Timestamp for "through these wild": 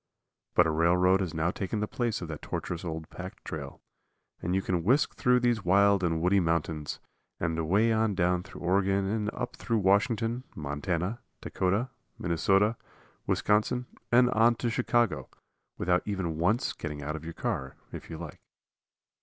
5.13-6.03